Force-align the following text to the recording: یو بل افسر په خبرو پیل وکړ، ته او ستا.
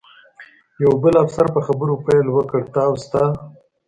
یو 0.83 0.93
بل 1.01 1.15
افسر 1.23 1.45
په 1.55 1.59
خبرو 1.67 1.95
پیل 2.05 2.25
وکړ، 2.31 2.61
ته 2.73 2.79
او 2.87 2.93
ستا. 3.03 3.23